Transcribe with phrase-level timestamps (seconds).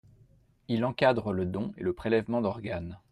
[0.67, 2.97] Il encadre le don et le prélèvement d’organes.